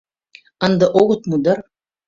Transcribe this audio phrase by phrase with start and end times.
[0.65, 1.59] Ынде огыт му дыр...